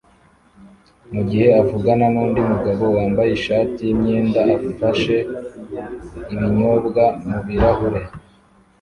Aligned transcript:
mugihe 1.13 1.47
avugana 1.61 2.05
nundi 2.13 2.39
mugabo 2.51 2.83
wambaye 2.95 3.31
ishati 3.33 3.81
yimyenda 3.87 4.41
afashe 4.69 5.15
ibinyobwa 6.33 7.03
mubirahure 7.29 8.01